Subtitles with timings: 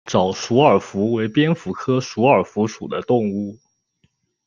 [0.07, 3.59] 沼鼠耳蝠为蝙蝠科鼠耳蝠属的动物。